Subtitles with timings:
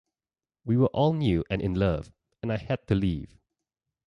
[0.65, 2.11] We were all new and in love,
[2.41, 3.37] and I had to leave.